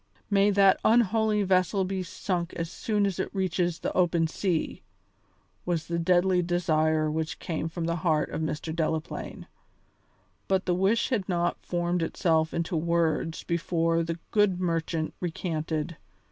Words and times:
"May 0.31 0.49
that 0.49 0.79
unholy 0.83 1.43
vessel 1.43 1.85
be 1.85 2.01
sunk 2.01 2.53
as 2.55 2.71
soon 2.71 3.05
as 3.05 3.19
it 3.19 3.29
reaches 3.35 3.77
the 3.77 3.93
open 3.93 4.25
sea!" 4.25 4.81
was 5.63 5.85
the 5.85 5.99
deadly 5.99 6.41
desire 6.41 7.11
which 7.11 7.37
came 7.37 7.69
from 7.69 7.85
the 7.85 7.97
heart 7.97 8.31
of 8.31 8.41
Mr. 8.41 8.75
Delaplaine. 8.75 9.45
But 10.47 10.65
the 10.65 10.73
wish 10.73 11.09
had 11.09 11.29
not 11.29 11.61
formed 11.63 12.01
itself 12.01 12.51
into 12.51 12.75
words 12.75 13.43
before 13.43 14.01
the 14.01 14.17
good 14.31 14.59
merchant 14.59 15.13
recanted. 15.19 15.97